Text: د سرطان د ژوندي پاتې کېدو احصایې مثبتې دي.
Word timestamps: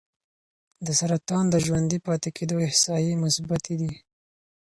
د 0.85 0.87
سرطان 0.99 1.45
د 1.49 1.55
ژوندي 1.65 1.99
پاتې 2.07 2.29
کېدو 2.37 2.55
احصایې 2.67 3.13
مثبتې 3.23 3.73
دي. 3.81 3.93